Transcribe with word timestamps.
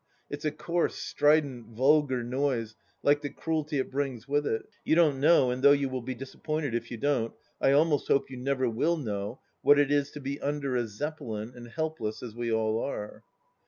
It's 0.31 0.45
a 0.45 0.51
coarse, 0.51 0.95
strident, 0.95 1.67
vulgar 1.75 2.23
noise, 2.23 2.73
like 3.03 3.21
the 3.21 3.29
cruelty 3.29 3.77
it 3.77 3.91
brings 3.91 4.27
with 4.27 4.47
it.... 4.47 4.63
You 4.83 4.95
don't 4.95 5.19
know, 5.19 5.51
and 5.51 5.61
though 5.61 5.73
you 5.73 5.89
will 5.89 6.01
be 6.01 6.15
disappointed 6.15 6.73
if 6.73 6.89
you 6.89 6.97
don't, 6.97 7.35
I 7.61 7.73
almost 7.73 8.07
hope 8.07 8.31
you 8.31 8.37
never 8.37 8.67
will 8.67 8.97
know, 8.97 9.41
what 9.61 9.77
it 9.77 9.91
is 9.91 10.09
to 10.13 10.19
be 10.19 10.41
under 10.41 10.75
a 10.75 10.87
Zeppelin 10.87 11.53
and 11.55 11.67
helpless 11.67 12.23
as 12.23 12.33
we 12.35 12.51
all 12.51 12.79
are. 12.81 13.21